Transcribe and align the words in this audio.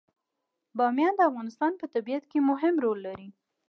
بامیان 0.77 1.13
د 1.17 1.21
افغانستان 1.29 1.71
په 1.79 1.85
طبیعت 1.93 2.23
کې 2.31 2.39
مهم 2.49 2.75
رول 2.83 2.99
لري. 3.07 3.29